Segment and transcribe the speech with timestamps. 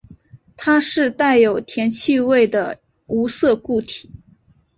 [0.57, 4.09] 它是带有甜气味的无色固体。